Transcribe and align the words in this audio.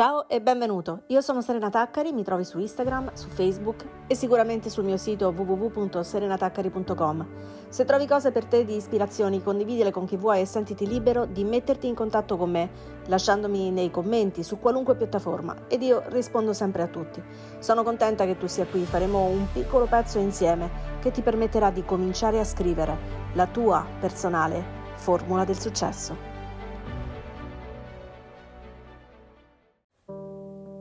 Ciao 0.00 0.26
e 0.28 0.40
benvenuto, 0.40 1.02
io 1.08 1.20
sono 1.20 1.42
Serena 1.42 1.68
Taccari, 1.68 2.14
mi 2.14 2.24
trovi 2.24 2.42
su 2.42 2.58
Instagram, 2.58 3.12
su 3.12 3.28
Facebook 3.28 3.84
e 4.06 4.14
sicuramente 4.14 4.70
sul 4.70 4.84
mio 4.84 4.96
sito 4.96 5.28
www.serenataccari.com. 5.28 7.26
Se 7.68 7.84
trovi 7.84 8.06
cose 8.06 8.32
per 8.32 8.46
te 8.46 8.64
di 8.64 8.76
ispirazioni, 8.76 9.42
condividile 9.42 9.90
con 9.90 10.06
chi 10.06 10.16
vuoi 10.16 10.40
e 10.40 10.46
sentiti 10.46 10.86
libero 10.86 11.26
di 11.26 11.44
metterti 11.44 11.86
in 11.86 11.94
contatto 11.94 12.38
con 12.38 12.50
me, 12.50 12.70
lasciandomi 13.08 13.70
nei 13.70 13.90
commenti 13.90 14.42
su 14.42 14.58
qualunque 14.58 14.96
piattaforma 14.96 15.54
ed 15.68 15.82
io 15.82 16.02
rispondo 16.06 16.54
sempre 16.54 16.80
a 16.80 16.88
tutti. 16.88 17.22
Sono 17.58 17.82
contenta 17.82 18.24
che 18.24 18.38
tu 18.38 18.46
sia 18.46 18.64
qui, 18.64 18.86
faremo 18.86 19.26
un 19.26 19.48
piccolo 19.52 19.84
pezzo 19.84 20.18
insieme 20.18 20.70
che 21.02 21.10
ti 21.10 21.20
permetterà 21.20 21.70
di 21.70 21.84
cominciare 21.84 22.40
a 22.40 22.44
scrivere 22.44 22.96
la 23.34 23.46
tua 23.46 23.84
personale 24.00 24.64
formula 24.94 25.44
del 25.44 25.58
successo. 25.58 26.29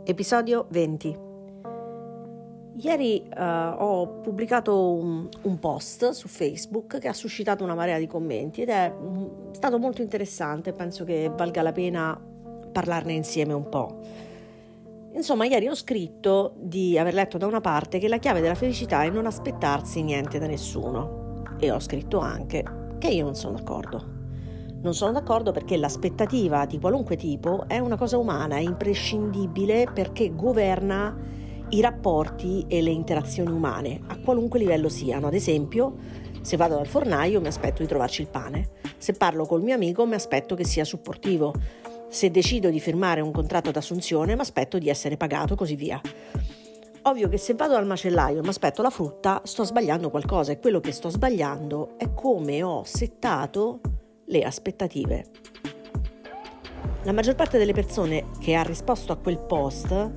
Episodio 0.09 0.65
20. 0.71 1.19
Ieri 2.77 3.29
uh, 3.29 3.41
ho 3.77 4.07
pubblicato 4.21 4.93
un, 4.93 5.29
un, 5.43 5.59
post 5.59 6.09
su 6.09 6.27
Facebook 6.27 6.97
che 6.97 7.07
ha 7.07 7.13
suscitato 7.13 7.63
una 7.63 7.75
marea 7.75 7.99
di 7.99 8.07
commenti 8.07 8.63
ed 8.63 8.69
è 8.69 8.91
um, 8.91 9.51
stato 9.51 9.77
molto 9.77 10.01
interessante, 10.01 10.71
penso 10.71 11.03
che 11.03 11.31
valga 11.31 11.61
la 11.61 11.71
pena 11.71 12.19
parlarne 12.71 13.13
insieme 13.13 13.53
un 13.53 13.69
po'. 13.69 13.99
Insomma, 15.13 15.45
ieri 15.45 15.67
ho 15.67 15.75
scritto 15.75 16.55
di 16.57 16.97
aver 16.97 17.13
letto 17.13 17.37
da 17.37 17.45
una 17.45 17.61
parte 17.61 17.99
che 17.99 18.07
la 18.07 18.17
chiave 18.17 18.41
della 18.41 18.55
felicità 18.55 19.03
è 19.03 19.11
non 19.11 19.27
aspettarsi 19.27 20.01
niente 20.01 20.39
da 20.39 20.47
nessuno 20.47 21.43
e 21.59 21.69
ho 21.69 21.79
scritto 21.79 22.17
anche 22.17 22.63
che 22.97 23.09
io 23.09 23.25
non 23.25 23.35
sono 23.35 23.57
d'accordo. 23.57 24.18
Non 24.81 24.93
sono 24.93 25.11
d'accordo 25.11 25.51
perché 25.51 25.75
l'aspettativa 25.75 26.65
di 26.65 26.79
qualunque 26.79 27.17
tipo 27.17 27.65
è 27.67 27.79
una 27.79 27.97
cosa 27.97 28.17
umana, 28.17 28.55
è 28.55 28.61
imprescindibile 28.61 29.89
perché 29.93 30.33
governa 30.33 31.17
i 31.71 31.81
rapporti 31.81 32.63
e 32.67 32.81
le 32.81 32.89
interazioni 32.89 33.51
umane, 33.51 33.99
a 34.07 34.17
qualunque 34.19 34.57
livello 34.57 34.87
siano. 34.87 35.27
Ad 35.27 35.33
esempio, 35.33 35.97
se 36.41 36.55
vado 36.55 36.75
dal 36.75 36.87
fornaio 36.87 37.41
mi 37.41 37.47
aspetto 37.47 37.81
di 37.81 37.89
trovarci 37.89 38.21
il 38.21 38.29
pane, 38.29 38.69
se 38.97 39.11
parlo 39.13 39.45
col 39.45 39.61
mio 39.61 39.75
amico 39.75 40.05
mi 40.05 40.15
aspetto 40.15 40.55
che 40.55 40.63
sia 40.63 40.85
supportivo, 40.85 41.53
se 42.07 42.31
decido 42.31 42.69
di 42.69 42.79
firmare 42.79 43.19
un 43.19 43.31
contratto 43.31 43.71
d'assunzione 43.71 44.33
mi 44.33 44.41
aspetto 44.41 44.77
di 44.77 44.87
essere 44.87 45.17
pagato, 45.17 45.55
così 45.55 45.75
via. 45.75 45.99
Ovvio 47.01 47.27
che 47.27 47.37
se 47.37 47.53
vado 47.53 47.73
dal 47.73 47.85
macellaio 47.85 48.39
e 48.39 48.41
mi 48.43 48.47
aspetto 48.47 48.81
la 48.81 48.89
frutta, 48.89 49.41
sto 49.43 49.65
sbagliando 49.65 50.09
qualcosa 50.09 50.53
e 50.53 50.59
quello 50.59 50.79
che 50.79 50.93
sto 50.93 51.09
sbagliando 51.09 51.97
è 51.97 52.13
come 52.13 52.63
ho 52.63 52.83
settato 52.85 53.81
le 54.29 54.43
aspettative. 54.43 55.25
La 57.03 57.11
maggior 57.11 57.35
parte 57.35 57.57
delle 57.57 57.73
persone 57.73 58.25
che 58.39 58.55
ha 58.55 58.61
risposto 58.61 59.11
a 59.11 59.17
quel 59.17 59.39
post 59.39 60.11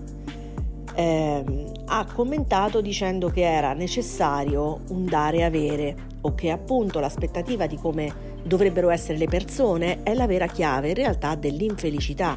eh, 0.95 1.45
ha 1.87 2.07
commentato 2.13 2.81
dicendo 2.81 3.31
che 3.31 3.43
era 3.43 3.73
necessario 3.73 4.81
un 4.89 5.07
dare 5.07 5.39
e 5.39 5.43
avere 5.45 5.97
o 6.23 6.35
che 6.35 6.51
appunto 6.51 7.01
l'aspettativa 7.01 7.67
di 7.67 7.77
come 7.77 8.31
dovrebbero 8.43 8.91
essere 8.91 9.19
le 9.19 9.27
persone 9.27 10.03
è 10.03 10.15
la 10.15 10.27
vera 10.27 10.47
chiave 10.47 10.89
in 10.89 10.95
realtà 10.95 11.35
dell'infelicità. 11.35 12.37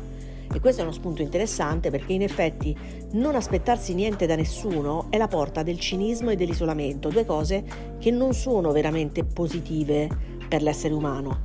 E 0.53 0.59
questo 0.59 0.81
è 0.81 0.83
uno 0.83 0.93
spunto 0.93 1.21
interessante 1.21 1.89
perché 1.89 2.13
in 2.13 2.21
effetti 2.21 2.75
non 3.13 3.35
aspettarsi 3.35 3.93
niente 3.93 4.25
da 4.25 4.35
nessuno 4.35 5.07
è 5.09 5.17
la 5.17 5.27
porta 5.27 5.63
del 5.63 5.79
cinismo 5.79 6.29
e 6.29 6.35
dell'isolamento, 6.35 7.09
due 7.09 7.25
cose 7.25 7.63
che 7.99 8.11
non 8.11 8.33
sono 8.33 8.71
veramente 8.71 9.25
positive 9.25 10.07
per 10.47 10.61
l'essere 10.61 10.93
umano. 10.93 11.44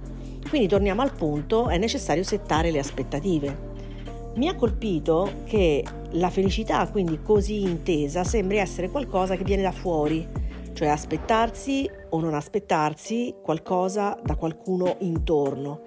Quindi 0.50 0.66
torniamo 0.66 1.02
al 1.02 1.12
punto, 1.12 1.68
è 1.68 1.78
necessario 1.78 2.24
settare 2.24 2.72
le 2.72 2.80
aspettative. 2.80 3.68
Mi 4.34 4.48
ha 4.48 4.56
colpito 4.56 5.30
che 5.44 5.84
la 6.10 6.28
felicità, 6.28 6.88
quindi 6.90 7.22
così 7.22 7.62
intesa, 7.62 8.24
sembri 8.24 8.58
essere 8.58 8.90
qualcosa 8.90 9.36
che 9.36 9.44
viene 9.44 9.62
da 9.62 9.70
fuori, 9.70 10.26
cioè 10.72 10.88
aspettarsi 10.88 11.88
o 12.08 12.18
non 12.18 12.34
aspettarsi 12.34 13.32
qualcosa 13.40 14.18
da 14.24 14.34
qualcuno 14.34 14.96
intorno, 14.98 15.82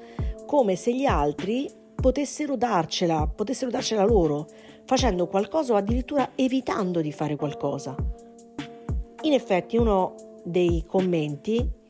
come 0.45 0.77
se 0.77 0.95
gli 0.95 1.05
altri 1.05 1.69
potessero 1.93 2.55
darcela, 2.55 3.27
potessero 3.27 3.69
darcela 3.69 4.05
loro, 4.05 4.47
facendo 4.85 5.27
qualcosa 5.27 5.73
o 5.73 5.75
addirittura 5.75 6.31
evitando 6.35 7.01
di 7.01 7.11
fare 7.11 7.35
qualcosa. 7.35 7.93
In 9.23 9.33
effetti 9.33 9.75
uno 9.75 10.15
dei 10.45 10.85
commenti 10.87 11.81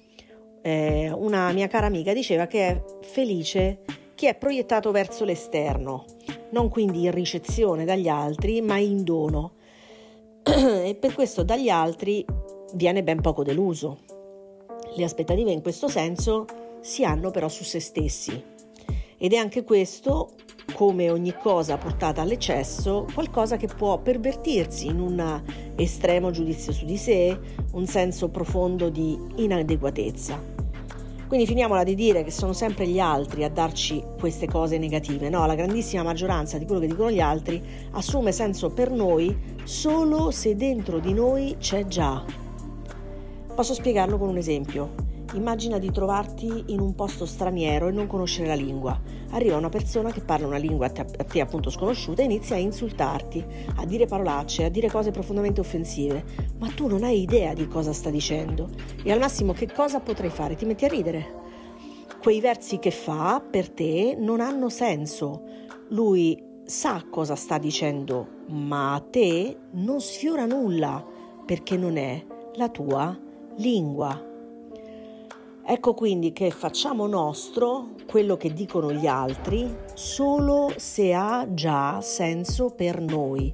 eh, 0.63 1.11
una 1.13 1.51
mia 1.51 1.67
cara 1.67 1.87
amica 1.87 2.13
diceva 2.13 2.47
che 2.47 2.67
è 2.67 2.83
felice 3.01 3.79
chi 4.15 4.27
è 4.27 4.35
proiettato 4.35 4.91
verso 4.91 5.25
l'esterno, 5.25 6.05
non 6.51 6.69
quindi 6.69 7.03
in 7.03 7.11
ricezione 7.11 7.83
dagli 7.83 8.07
altri, 8.07 8.61
ma 8.61 8.77
in 8.77 9.03
dono. 9.03 9.55
e 10.43 10.95
per 10.99 11.13
questo 11.13 11.43
dagli 11.43 11.67
altri 11.67 12.25
viene 12.75 13.03
ben 13.03 13.19
poco 13.19 13.43
deluso. 13.43 13.99
Le 14.95 15.03
aspettative 15.03 15.51
in 15.51 15.61
questo 15.61 15.89
senso 15.89 16.45
si 16.79 17.03
hanno 17.03 17.31
però 17.31 17.49
su 17.49 17.65
se 17.65 17.81
stessi. 17.81 18.51
Ed 19.17 19.33
è 19.33 19.35
anche 19.35 19.63
questo, 19.63 20.31
come 20.73 21.09
ogni 21.09 21.35
cosa 21.35 21.77
portata 21.77 22.21
all'eccesso, 22.21 23.07
qualcosa 23.13 23.57
che 23.57 23.67
può 23.67 23.97
pervertirsi 23.97 24.87
in 24.87 24.99
un 24.99 25.41
estremo 25.75 26.31
giudizio 26.31 26.71
su 26.71 26.85
di 26.85 26.97
sé, 26.97 27.37
un 27.73 27.85
senso 27.85 28.29
profondo 28.29 28.89
di 28.89 29.17
inadeguatezza. 29.35 30.52
Quindi 31.33 31.49
finiamola 31.49 31.83
di 31.83 31.95
dire 31.95 32.23
che 32.23 32.29
sono 32.29 32.53
sempre 32.53 32.85
gli 32.87 32.99
altri 32.99 33.43
a 33.43 33.49
darci 33.49 34.03
queste 34.19 34.45
cose 34.45 34.77
negative, 34.77 35.31
no? 35.31 35.43
La 35.47 35.55
grandissima 35.55 36.03
maggioranza 36.03 36.59
di 36.59 36.65
quello 36.65 36.81
che 36.81 36.85
dicono 36.85 37.09
gli 37.09 37.19
altri 37.19 37.59
assume 37.93 38.31
senso 38.31 38.69
per 38.69 38.91
noi 38.91 39.35
solo 39.63 40.29
se 40.29 40.55
dentro 40.55 40.99
di 40.99 41.11
noi 41.11 41.55
c'è 41.57 41.87
già. 41.87 42.23
Posso 43.55 43.73
spiegarlo 43.73 44.19
con 44.19 44.29
un 44.29 44.37
esempio. 44.37 44.91
Immagina 45.33 45.79
di 45.79 45.89
trovarti 45.91 46.65
in 46.67 46.79
un 46.79 46.93
posto 46.93 47.25
straniero 47.25 47.87
e 47.87 47.91
non 47.91 48.05
conoscere 48.05 48.49
la 48.49 48.53
lingua. 48.53 49.01
Arriva 49.33 49.57
una 49.57 49.69
persona 49.69 50.11
che 50.11 50.21
parla 50.21 50.45
una 50.45 50.57
lingua 50.57 50.85
a 50.85 50.89
te, 50.89 51.01
a 51.01 51.23
te, 51.23 51.41
appunto 51.41 51.71
sconosciuta 51.71 52.21
e 52.21 52.25
inizia 52.25 52.55
a 52.55 52.59
insultarti, 52.59 53.43
a 53.77 53.85
dire 53.85 54.05
parolacce, 54.05 54.65
a 54.65 54.69
dire 54.69 54.91
cose 54.91 55.09
profondamente 55.09 55.59
offensive, 55.59 56.23
ma 56.59 56.69
tu 56.69 56.87
non 56.87 57.03
hai 57.03 57.21
idea 57.21 57.53
di 57.53 57.67
cosa 57.67 57.93
sta 57.93 58.11
dicendo 58.11 58.69
e 59.03 59.11
al 59.11 59.17
massimo 59.17 59.53
che 59.53 59.71
cosa 59.71 59.99
potrai 59.99 60.29
fare? 60.29 60.55
Ti 60.55 60.65
metti 60.65 60.85
a 60.85 60.89
ridere. 60.89 61.41
Quei 62.21 62.39
versi 62.39 62.77
che 62.77 62.91
fa 62.91 63.41
per 63.41 63.69
te 63.69 64.15
non 64.17 64.39
hanno 64.39 64.69
senso. 64.69 65.43
Lui 65.89 66.41
sa 66.63 67.03
cosa 67.09 67.35
sta 67.35 67.57
dicendo, 67.57 68.27
ma 68.49 68.93
a 68.93 68.99
te 69.01 69.57
non 69.71 69.99
sfiora 69.99 70.45
nulla 70.45 71.03
perché 71.43 71.75
non 71.75 71.97
è 71.97 72.23
la 72.53 72.69
tua 72.69 73.19
lingua. 73.57 74.32
Ecco 75.65 75.93
quindi 75.93 76.33
che 76.33 76.51
facciamo 76.51 77.07
nostro 77.07 77.91
quello 78.05 78.35
che 78.35 78.51
dicono 78.51 78.91
gli 78.91 79.07
altri 79.07 79.73
solo 79.93 80.73
se 80.75 81.13
ha 81.13 81.47
già 81.53 82.01
senso 82.01 82.71
per 82.71 82.99
noi. 82.99 83.53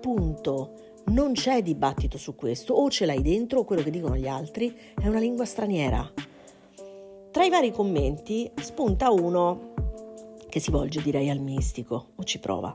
Punto. 0.00 0.72
Non 1.04 1.32
c'è 1.32 1.62
dibattito 1.62 2.16
su 2.16 2.34
questo, 2.36 2.74
o 2.74 2.88
ce 2.88 3.04
l'hai 3.04 3.20
dentro 3.20 3.60
o 3.60 3.64
quello 3.64 3.82
che 3.82 3.90
dicono 3.90 4.16
gli 4.16 4.28
altri 4.28 4.74
è 4.98 5.08
una 5.08 5.18
lingua 5.18 5.44
straniera. 5.44 6.10
Tra 7.30 7.44
i 7.44 7.50
vari 7.50 7.70
commenti 7.70 8.50
spunta 8.60 9.10
uno 9.10 9.72
che 10.48 10.60
si 10.60 10.70
volge 10.70 11.02
direi 11.02 11.28
al 11.28 11.40
mistico 11.40 12.10
o 12.14 12.24
ci 12.24 12.38
prova 12.38 12.74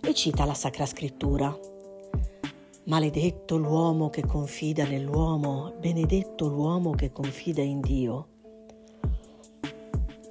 e 0.00 0.14
cita 0.14 0.44
la 0.44 0.54
Sacra 0.54 0.86
Scrittura. 0.86 1.56
Maledetto 2.88 3.58
l'uomo 3.58 4.08
che 4.08 4.24
confida 4.24 4.86
nell'uomo, 4.86 5.74
benedetto 5.78 6.48
l'uomo 6.48 6.92
che 6.92 7.12
confida 7.12 7.60
in 7.60 7.80
Dio. 7.82 8.28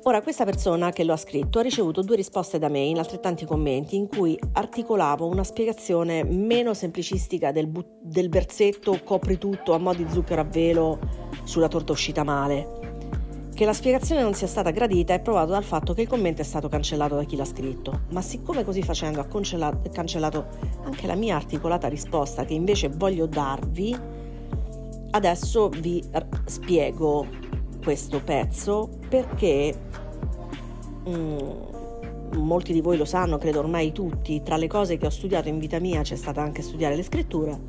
Ora, 0.01 0.23
questa 0.23 0.43
persona 0.43 0.89
che 0.89 1.03
lo 1.03 1.13
ha 1.13 1.17
scritto 1.17 1.59
ha 1.59 1.61
ricevuto 1.61 2.01
due 2.01 2.15
risposte 2.15 2.57
da 2.57 2.67
me 2.67 2.79
in 2.79 2.97
altrettanti 2.97 3.45
commenti 3.45 3.95
in 3.95 4.07
cui 4.07 4.39
articolavo 4.53 5.27
una 5.27 5.43
spiegazione 5.43 6.23
meno 6.23 6.73
semplicistica 6.73 7.51
del, 7.51 7.67
bu- 7.67 7.99
del 8.01 8.29
versetto 8.29 9.01
copri 9.03 9.37
tutto 9.37 9.75
a 9.75 9.77
mo' 9.77 9.93
di 9.93 10.07
zucchero 10.09 10.41
a 10.41 10.45
velo 10.45 10.97
sulla 11.43 11.67
torta 11.67 11.91
uscita 11.91 12.23
male 12.23 12.96
che 13.57 13.65
la 13.65 13.73
spiegazione 13.73 14.21
non 14.21 14.35
sia 14.35 14.45
stata 14.45 14.69
gradita 14.69 15.15
è 15.15 15.19
provato 15.19 15.49
dal 15.49 15.63
fatto 15.63 15.95
che 15.95 16.01
il 16.01 16.07
commento 16.07 16.43
è 16.43 16.45
stato 16.45 16.69
cancellato 16.69 17.15
da 17.15 17.23
chi 17.23 17.35
l'ha 17.35 17.43
scritto, 17.43 18.01
ma 18.11 18.21
siccome 18.21 18.63
così 18.63 18.83
facendo 18.83 19.19
ha 19.19 19.25
cancellato 19.25 20.45
anche 20.83 21.07
la 21.07 21.15
mia 21.15 21.35
articolata 21.37 21.87
risposta 21.87 22.45
che 22.45 22.53
invece 22.53 22.89
voglio 22.89 23.25
darvi, 23.25 23.97
adesso 25.09 25.69
vi 25.69 26.03
spiego 26.45 27.25
questo 27.81 28.21
pezzo 28.23 28.89
perché 29.09 29.75
mm, 31.09 31.37
molti 32.35 32.73
di 32.73 32.81
voi 32.81 32.95
lo 32.95 33.05
sanno, 33.05 33.39
credo 33.39 33.57
ormai 33.57 33.91
tutti, 33.91 34.43
tra 34.43 34.57
le 34.57 34.67
cose 34.67 34.97
che 34.97 35.07
ho 35.07 35.09
studiato 35.09 35.49
in 35.49 35.57
vita 35.57 35.79
mia 35.79 36.03
c'è 36.03 36.15
stata 36.15 36.43
anche 36.43 36.61
studiare 36.61 36.95
le 36.95 37.01
scritture 37.01 37.59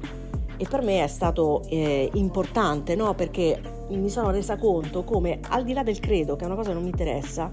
e 0.58 0.66
per 0.68 0.82
me 0.82 1.02
è 1.02 1.08
stato 1.08 1.62
eh, 1.66 2.10
importante 2.12 2.94
no? 2.94 3.14
perché 3.14 3.76
mi 3.96 4.08
sono 4.08 4.30
resa 4.30 4.56
conto 4.56 5.04
come 5.04 5.40
al 5.48 5.64
di 5.64 5.72
là 5.72 5.82
del 5.82 6.00
credo, 6.00 6.36
che 6.36 6.44
è 6.44 6.46
una 6.46 6.56
cosa 6.56 6.68
che 6.68 6.74
non 6.74 6.82
mi 6.82 6.90
interessa, 6.90 7.50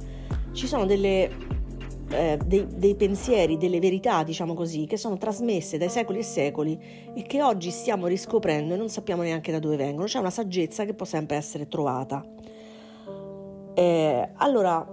ci 0.52 0.68
sono 0.68 0.86
delle 0.86 1.54
eh, 2.10 2.38
dei, 2.46 2.68
dei, 2.76 2.96
pensieri, 2.96 3.58
delle 3.58 3.80
verità, 3.80 4.24
diciamo 4.24 4.54
così, 4.54 4.86
che 4.86 4.98
sono 4.98 5.18
trasmesse 5.18 5.78
dai 5.78 5.90
secoli 5.90 6.20
e 6.20 6.24
secoli 6.24 6.80
e 7.14 7.24
che 7.24 7.42
oggi 7.42 7.72
stiamo 7.72 8.08
riscoprendo 8.08 8.74
e 8.74 8.78
non 8.78 8.90
sappiamo 8.90 9.24
neanche 9.24 9.52
da 9.52 9.60
dove 9.60 9.76
vengono. 9.76 10.06
C'è 10.06 10.20
una 10.20 10.30
saggezza 10.30 10.86
che 10.86 10.94
può 10.94 11.06
sempre 11.06 11.36
essere 11.38 11.68
trovata. 11.68 12.24
Eh, 13.74 14.30
allora, 14.36 14.86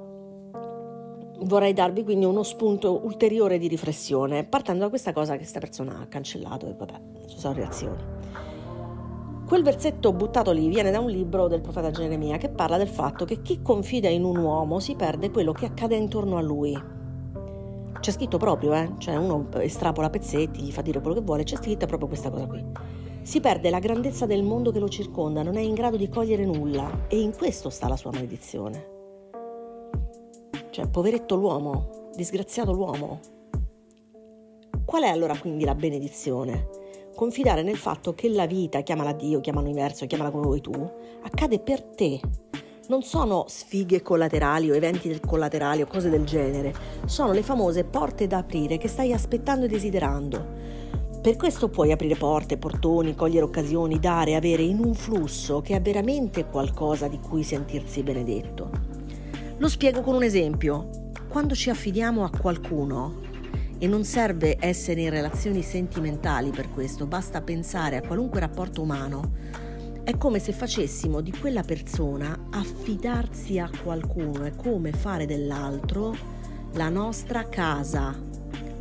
vorrei 1.41 1.73
darvi 1.73 2.03
quindi 2.03 2.25
uno 2.25 2.43
spunto 2.43 3.05
ulteriore 3.05 3.59
di 3.59 3.69
riflessione, 3.69 4.45
partendo 4.45 4.85
da 4.85 4.89
questa 4.89 5.13
cosa 5.13 5.33
che 5.33 5.39
questa 5.39 5.61
persona 5.61 6.01
ha 6.01 6.07
cancellato 6.07 6.67
e 6.69 6.75
vabbè, 6.77 7.01
ci 7.27 7.39
sono 7.39 7.55
reazioni. 7.55 8.42
Quel 9.53 9.65
versetto 9.65 10.15
buttato 10.15 10.51
lì 10.51 10.67
viene 10.69 10.91
da 10.91 10.99
un 10.99 11.11
libro 11.11 11.47
del 11.47 11.61
profeta 11.61 11.91
Geremia 11.91 12.39
che 12.39 12.49
parla 12.49 12.79
del 12.79 12.89
fatto 12.89 13.27
che 13.27 13.43
chi 13.43 13.61
confida 13.61 14.09
in 14.09 14.25
un 14.25 14.39
uomo 14.39 14.81
si 14.81 14.95
perde 14.95 15.31
quello 15.31 15.53
che 15.53 15.67
accade 15.67 15.95
intorno 15.95 16.39
a 16.39 16.41
lui. 16.41 16.75
C'è 18.01 18.11
scritto 18.11 18.39
proprio, 18.39 18.73
eh? 18.73 18.93
Cioè 18.97 19.17
uno 19.17 19.51
estrapola 19.57 20.09
pezzetti, 20.09 20.63
gli 20.63 20.73
fa 20.73 20.81
dire 20.81 21.01
quello 21.01 21.17
che 21.17 21.21
vuole, 21.21 21.43
c'è 21.45 21.57
scritta 21.57 21.85
proprio 21.85 22.09
questa 22.09 22.31
cosa 22.31 22.47
qui. 22.47 22.65
Si 23.21 23.41
perde 23.41 23.69
la 23.69 23.79
grandezza 23.79 24.25
del 24.25 24.43
mondo 24.43 24.71
che 24.71 24.79
lo 24.79 24.89
circonda, 24.89 25.43
non 25.43 25.59
è 25.59 25.61
in 25.61 25.75
grado 25.75 25.99
di 25.99 26.09
cogliere 26.09 26.47
nulla 26.47 27.05
e 27.09 27.21
in 27.21 27.37
questo 27.37 27.69
sta 27.69 27.89
la 27.89 27.97
sua 27.97 28.11
maledizione. 28.11 28.87
Cioè, 30.71 30.89
poveretto 30.89 31.35
l'uomo, 31.35 32.09
disgraziato 32.17 32.73
l'uomo. 32.73 33.21
Qual 34.87 35.03
è 35.03 35.09
allora 35.09 35.39
quindi 35.39 35.67
la 35.67 35.75
benedizione? 35.75 36.81
Confidare 37.15 37.63
nel 37.63 37.77
fatto 37.77 38.15
che 38.15 38.29
la 38.29 38.47
vita, 38.47 38.81
chiamala 38.81 39.13
Dio, 39.13 39.41
chiamala 39.41 39.67
universo, 39.67 40.07
chiamala 40.07 40.31
come 40.31 40.45
vuoi 40.45 40.61
tu, 40.61 40.73
accade 41.23 41.59
per 41.59 41.83
te. 41.83 42.21
Non 42.89 43.03
sono 43.03 43.45
sfighe 43.47 44.03
collaterali 44.03 44.71
o 44.71 44.75
eventi 44.75 45.21
collaterali 45.25 45.83
o 45.83 45.87
cose 45.87 46.11
del 46.11 46.25
genere, 46.25 46.75
sono 47.07 47.33
le 47.33 47.43
famose 47.43 47.85
porte 47.85 48.27
da 48.27 48.39
aprire 48.39 48.77
che 48.77 48.89
stai 48.89 49.13
aspettando 49.13 49.67
e 49.67 49.69
desiderando. 49.69 50.81
Per 51.23 51.37
questo 51.37 51.69
puoi 51.69 51.93
aprire 51.93 52.17
porte, 52.17 52.59
portoni, 52.59 53.15
cogliere 53.15 53.45
occasioni, 53.45 54.01
dare, 54.01 54.35
avere 54.35 54.63
in 54.63 54.85
un 54.85 54.93
flusso 54.93 55.61
che 55.61 55.77
è 55.77 55.81
veramente 55.81 56.47
qualcosa 56.47 57.07
di 57.07 57.21
cui 57.21 57.45
sentirsi 57.45 58.03
benedetto. 58.03 58.71
Lo 59.59 59.69
spiego 59.69 60.01
con 60.01 60.17
un 60.17 60.25
esempio. 60.25 60.89
Quando 61.29 61.55
ci 61.55 61.71
affidiamo 61.71 62.25
a 62.25 62.31
qualcuno, 62.37 63.31
e 63.83 63.89
non 63.89 64.05
serve 64.05 64.59
essere 64.61 65.01
in 65.01 65.11
relazioni 65.11 65.61
sentimentali 65.61 66.51
per 66.51 66.71
questo, 66.71 67.05
basta 67.05 67.43
pensare 67.43 67.97
a 67.97 68.01
qualunque 68.01 68.39
rapporto 68.39 68.81
umano. 68.81 69.33
È 70.05 70.17
come 70.17 70.39
se 70.39 70.53
facessimo 70.53 71.21
di 71.21 71.33
quella 71.33 71.65
persona 71.65 72.47
affidarsi 72.53 73.59
a 73.59 73.69
qualcuno, 73.83 74.45
è 74.45 74.55
come 74.55 74.93
fare 74.93 75.27
dell'altro 75.27 76.15
la 76.75 76.89
nostra 76.91 77.49
casa, 77.49 78.17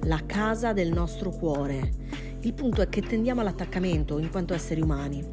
la 0.04 0.22
casa 0.24 0.72
del 0.72 0.92
nostro 0.92 1.32
cuore. 1.32 1.90
Il 2.42 2.54
punto 2.54 2.84
è 2.84 2.88
che 2.88 3.02
tendiamo 3.02 3.42
all'attaccamento 3.42 4.20
in 4.20 4.30
quanto 4.30 4.54
esseri 4.54 4.82
umani, 4.82 5.28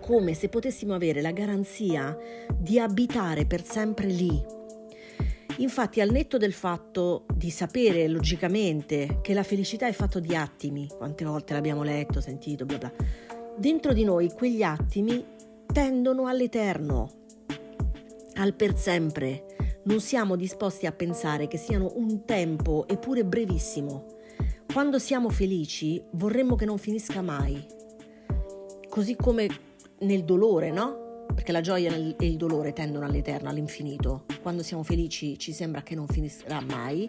come 0.00 0.34
se 0.34 0.48
potessimo 0.48 0.94
avere 0.94 1.20
la 1.20 1.32
garanzia 1.32 2.16
di 2.56 2.78
abitare 2.78 3.44
per 3.44 3.64
sempre 3.64 4.06
lì, 4.06 4.40
Infatti, 5.58 6.00
al 6.00 6.10
netto 6.10 6.36
del 6.36 6.52
fatto 6.52 7.26
di 7.34 7.50
sapere 7.50 8.06
logicamente 8.06 9.18
che 9.22 9.34
la 9.34 9.42
felicità 9.42 9.88
è 9.88 9.92
fatto 9.92 10.20
di 10.20 10.36
attimi, 10.36 10.88
quante 10.96 11.24
volte 11.24 11.52
l'abbiamo 11.52 11.82
letto, 11.82 12.20
sentito, 12.20 12.64
bla 12.64 12.78
bla, 12.78 12.92
dentro 13.56 13.92
di 13.92 14.04
noi 14.04 14.30
quegli 14.32 14.62
attimi 14.62 15.24
tendono 15.72 16.26
all'eterno, 16.26 17.10
al 18.34 18.54
per 18.54 18.76
sempre. 18.76 19.44
Non 19.84 20.00
siamo 20.00 20.36
disposti 20.36 20.86
a 20.86 20.92
pensare 20.92 21.48
che 21.48 21.56
siano 21.56 21.92
un 21.96 22.24
tempo, 22.24 22.86
eppure 22.86 23.24
brevissimo. 23.24 24.04
Quando 24.72 24.98
siamo 24.98 25.28
felici 25.28 26.00
vorremmo 26.12 26.54
che 26.54 26.66
non 26.66 26.78
finisca 26.78 27.22
mai. 27.22 27.64
Così 28.88 29.16
come 29.16 29.48
nel 30.00 30.24
dolore, 30.24 30.70
no? 30.70 31.07
Perché 31.38 31.52
la 31.52 31.60
gioia 31.60 31.94
e 31.94 32.26
il 32.26 32.36
dolore 32.36 32.72
tendono 32.72 33.04
all'eterno, 33.06 33.48
all'infinito. 33.48 34.24
Quando 34.42 34.64
siamo 34.64 34.82
felici 34.82 35.38
ci 35.38 35.52
sembra 35.52 35.82
che 35.82 35.94
non 35.94 36.08
finirà 36.08 36.60
mai, 36.60 37.08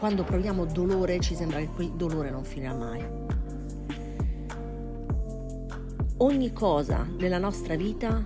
quando 0.00 0.24
proviamo 0.24 0.64
dolore 0.64 1.20
ci 1.20 1.36
sembra 1.36 1.60
che 1.60 1.68
quel 1.68 1.92
dolore 1.92 2.28
non 2.28 2.42
finirà 2.42 2.74
mai. 2.74 3.04
Ogni 6.16 6.52
cosa 6.52 7.06
nella 7.18 7.38
nostra 7.38 7.76
vita 7.76 8.24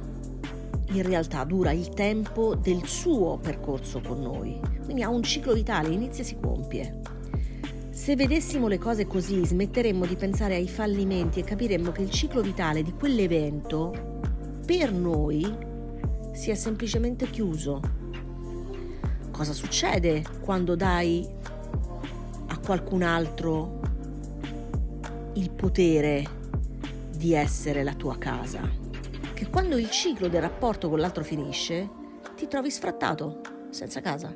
in 0.93 1.03
realtà 1.03 1.45
dura 1.45 1.73
il 1.73 1.91
tempo 1.91 2.55
del 2.55 2.87
suo 2.87 3.37
percorso 3.37 4.01
con 4.01 4.23
noi, 4.23 4.59
quindi 4.87 5.03
ha 5.03 5.11
un 5.11 5.23
ciclo 5.23 5.53
vitale, 5.53 5.91
inizia 5.91 6.23
e 6.23 6.27
si 6.29 6.39
compie. 6.41 7.01
Se 7.91 8.17
vedessimo 8.17 8.69
le 8.69 8.79
cose 8.79 9.07
così, 9.07 9.45
smetteremmo 9.45 10.07
di 10.07 10.17
pensare 10.17 10.55
ai 10.55 10.67
fallimenti 10.67 11.41
e 11.41 11.45
capiremmo 11.45 11.93
che 11.93 12.01
il 12.01 12.11
ciclo 12.11 12.41
vitale 12.41 12.83
di 12.83 12.95
quell'evento 12.95 14.13
per 14.65 14.93
noi 14.93 15.71
si 16.33 16.51
è 16.51 16.55
semplicemente 16.55 17.29
chiuso. 17.29 17.81
Cosa 19.31 19.53
succede 19.53 20.23
quando 20.41 20.77
dai 20.77 21.29
a 22.47 22.59
qualcun 22.59 23.03
altro 23.03 23.81
il 25.35 25.51
potere 25.51 26.25
di 27.17 27.35
essere 27.35 27.83
la 27.83 27.95
tua 27.95 28.17
casa? 28.19 28.61
Che 29.35 29.49
quando 29.49 29.77
il 29.77 29.91
ciclo 29.91 30.29
del 30.29 30.43
rapporto 30.43 30.89
con 30.89 31.01
l'altro 31.01 31.25
finisce, 31.25 31.89
ti 32.37 32.47
trovi 32.47 32.71
sfrattato, 32.71 33.41
senza 33.71 34.01
casa. 34.01 34.35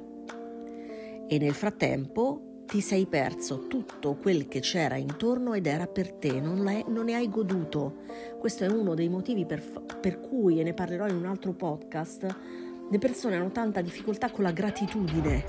E 1.29 1.39
nel 1.39 1.55
frattempo 1.55 2.56
ti 2.67 2.81
sei 2.81 3.07
perso 3.07 3.69
tutto 3.69 4.17
quel 4.17 4.49
che 4.49 4.59
c'era 4.59 4.97
intorno 4.97 5.55
ed 5.55 5.67
era 5.67 5.87
per 5.87 6.13
te, 6.13 6.41
non, 6.41 6.59
non 6.89 7.05
ne 7.05 7.15
hai 7.15 7.29
goduto. 7.29 8.03
Questo 8.39 8.65
è 8.65 8.69
uno 8.69 8.95
dei 8.95 9.09
motivi 9.09 9.47
per, 9.47 9.63
per 10.01 10.21
cui, 10.21 10.59
e 10.59 10.65
ne 10.65 10.75
parlerò 10.75 11.07
in 11.07 11.17
un 11.17 11.27
altro 11.27 11.53
podcast, 11.53 12.37
le 12.91 12.99
persone 12.99 13.37
hanno 13.37 13.53
tanta 13.53 13.81
difficoltà 13.81 14.31
con 14.31 14.43
la 14.43 14.51
gratitudine, 14.51 15.45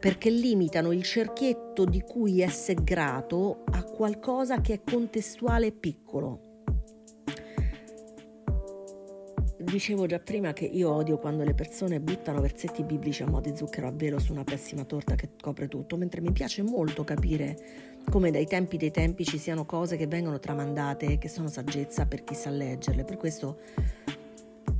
perché 0.00 0.30
limitano 0.30 0.92
il 0.92 1.04
cerchietto 1.04 1.84
di 1.84 2.02
cui 2.02 2.40
essere 2.40 2.82
grato 2.82 3.62
a 3.70 3.84
qualcosa 3.84 4.60
che 4.60 4.74
è 4.74 4.80
contestuale 4.82 5.66
e 5.66 5.72
piccolo. 5.72 6.55
Dicevo 9.76 10.06
già 10.06 10.18
prima 10.18 10.54
che 10.54 10.64
io 10.64 10.90
odio 10.90 11.18
quando 11.18 11.44
le 11.44 11.52
persone 11.52 12.00
buttano 12.00 12.40
versetti 12.40 12.82
biblici 12.82 13.22
a 13.22 13.26
mo' 13.26 13.42
di 13.42 13.54
zucchero 13.54 13.88
a 13.88 13.90
velo 13.90 14.18
su 14.18 14.32
una 14.32 14.42
pessima 14.42 14.84
torta 14.84 15.16
che 15.16 15.32
copre 15.38 15.68
tutto, 15.68 15.98
mentre 15.98 16.22
mi 16.22 16.32
piace 16.32 16.62
molto 16.62 17.04
capire 17.04 18.00
come 18.10 18.30
dai 18.30 18.46
tempi 18.46 18.78
dei 18.78 18.90
tempi 18.90 19.26
ci 19.26 19.36
siano 19.36 19.66
cose 19.66 19.98
che 19.98 20.06
vengono 20.06 20.38
tramandate, 20.38 21.18
che 21.18 21.28
sono 21.28 21.48
saggezza 21.48 22.06
per 22.06 22.24
chi 22.24 22.32
sa 22.34 22.48
leggerle. 22.48 23.04
Per 23.04 23.18
questo 23.18 23.58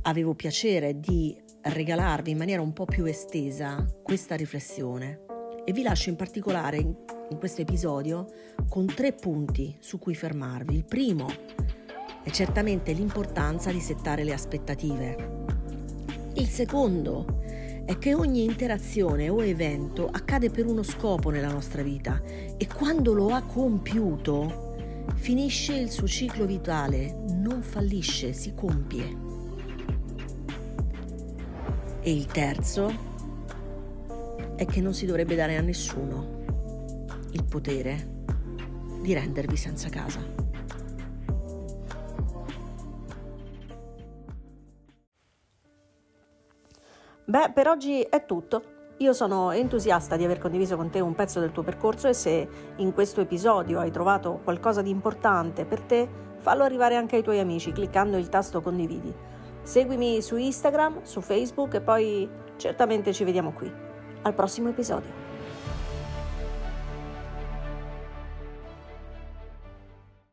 avevo 0.01 0.33
piacere 0.33 0.99
di 0.99 1.39
regalarvi 1.61 2.31
in 2.31 2.37
maniera 2.39 2.63
un 2.63 2.73
po' 2.73 2.85
più 2.85 3.05
estesa 3.05 3.85
questa 4.01 4.33
riflessione 4.33 5.25
e 5.63 5.73
vi 5.73 5.83
lascio 5.83 6.09
in 6.09 6.15
particolare 6.15 6.77
in, 6.77 6.95
questo 7.37 7.61
episodio 7.61 8.25
con 8.67 8.87
tre 8.87 9.13
punti 9.13 9.75
su 9.77 9.99
cui 9.99 10.15
fermarvi. 10.15 10.73
Il 10.73 10.85
primo 10.85 11.27
è 12.27 12.29
certamente 12.29 12.91
l'importanza 12.91 13.71
di 13.71 13.79
settare 13.79 14.25
le 14.25 14.33
aspettative. 14.33 15.45
Il 16.33 16.47
secondo 16.47 17.39
è 17.85 17.97
che 17.97 18.13
ogni 18.13 18.43
interazione 18.43 19.29
o 19.29 19.41
evento 19.41 20.09
accade 20.11 20.49
per 20.49 20.65
uno 20.65 20.83
scopo 20.83 21.29
nella 21.29 21.49
nostra 21.49 21.83
vita 21.83 22.21
e 22.57 22.67
quando 22.67 23.13
lo 23.13 23.29
ha 23.29 23.43
compiuto 23.43 25.05
finisce 25.15 25.73
il 25.75 25.89
suo 25.89 26.05
ciclo 26.05 26.45
vitale, 26.45 27.17
non 27.29 27.61
fallisce, 27.61 28.33
si 28.33 28.53
compie. 28.53 29.17
E 32.01 32.11
il 32.11 32.25
terzo 32.25 32.93
è 34.57 34.65
che 34.65 34.81
non 34.81 34.93
si 34.93 35.05
dovrebbe 35.05 35.35
dare 35.35 35.55
a 35.55 35.61
nessuno 35.61 36.43
il 37.31 37.45
potere 37.45 38.15
di 39.01 39.13
rendervi 39.13 39.55
senza 39.55 39.87
casa. 39.87 40.46
Beh, 47.37 47.51
per 47.51 47.67
oggi 47.67 48.01
è 48.01 48.25
tutto. 48.25 48.63
Io 48.97 49.13
sono 49.13 49.51
entusiasta 49.51 50.15
di 50.15 50.23
aver 50.23 50.39
condiviso 50.39 50.75
con 50.75 50.89
te 50.89 50.99
un 50.99 51.13
pezzo 51.13 51.39
del 51.39 51.51
tuo 51.51 51.61
percorso 51.61 52.07
e 52.07 52.13
se 52.13 52.49
in 52.77 52.93
questo 52.95 53.21
episodio 53.21 53.77
hai 53.77 53.91
trovato 53.91 54.39
qualcosa 54.43 54.81
di 54.81 54.89
importante 54.89 55.63
per 55.63 55.81
te, 55.81 56.09
fallo 56.39 56.63
arrivare 56.63 56.95
anche 56.95 57.15
ai 57.15 57.21
tuoi 57.21 57.37
amici 57.37 57.71
cliccando 57.71 58.17
il 58.17 58.29
tasto 58.29 58.59
condividi. 58.59 59.13
Seguimi 59.61 60.19
su 60.23 60.35
Instagram, 60.35 61.03
su 61.03 61.21
Facebook 61.21 61.75
e 61.75 61.81
poi 61.81 62.27
certamente 62.55 63.13
ci 63.13 63.23
vediamo 63.23 63.53
qui. 63.53 63.71
Al 64.23 64.33
prossimo 64.33 64.69
episodio. 64.69 65.26